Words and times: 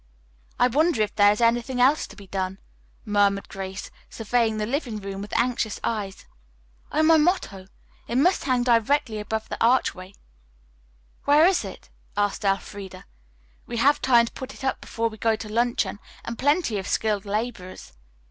"I 0.59 0.65
wonder 0.67 1.03
if 1.03 1.13
there 1.13 1.31
is 1.31 1.41
anything 1.41 1.79
else 1.79 2.07
to 2.07 2.15
be 2.15 2.25
done," 2.25 2.57
murmured 3.05 3.47
Grace, 3.49 3.91
surveying 4.09 4.57
the 4.57 4.65
living 4.65 4.99
room 4.99 5.21
with 5.21 5.31
anxious 5.37 5.79
eyes. 5.83 6.25
"Oh, 6.91 7.03
my 7.03 7.17
motto. 7.17 7.67
It 8.07 8.17
must 8.17 8.45
hang 8.45 8.63
directly 8.63 9.19
above 9.19 9.47
the 9.47 9.63
archway." 9.63 10.15
"Where 11.25 11.45
is 11.45 11.63
it?" 11.63 11.91
asked 12.17 12.43
Elfreda. 12.43 13.05
"We 13.67 13.77
have 13.77 14.01
time 14.01 14.25
to 14.25 14.31
put 14.33 14.55
it 14.55 14.63
up 14.63 14.81
before 14.81 15.07
we 15.07 15.19
go 15.19 15.35
to 15.35 15.47
luncheon, 15.47 15.99
and 16.25 16.35
plenty 16.35 16.79
of 16.79 16.87
skilled 16.87 17.25
laborers." 17.25 17.93